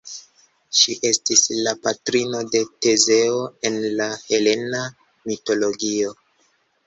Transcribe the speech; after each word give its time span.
Ŝi 0.77 0.93
estis 1.09 1.43
la 1.67 1.73
patrino 1.87 2.39
de 2.55 2.61
Tezeo 2.85 3.43
en 3.69 3.77
la 3.99 4.09
helena 4.23 4.83
mitologio. 5.31 6.17